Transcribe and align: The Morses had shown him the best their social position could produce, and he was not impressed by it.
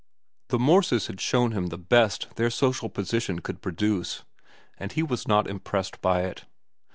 The 0.47 0.57
Morses 0.57 1.05
had 1.05 1.21
shown 1.21 1.51
him 1.51 1.67
the 1.67 1.77
best 1.77 2.35
their 2.35 2.49
social 2.49 2.89
position 2.89 3.37
could 3.37 3.61
produce, 3.61 4.23
and 4.79 4.91
he 4.91 5.03
was 5.03 5.27
not 5.27 5.47
impressed 5.47 6.01
by 6.01 6.23
it. 6.23 6.45